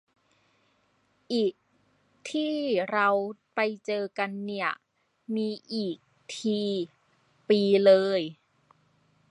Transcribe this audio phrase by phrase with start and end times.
[1.31, 1.45] อิ
[2.29, 2.55] ที่
[2.91, 3.09] เรา
[3.55, 4.69] ไปเจอกันเนี่ย
[5.35, 5.97] มีอีก
[6.37, 6.61] ที
[7.49, 8.21] ปีเลย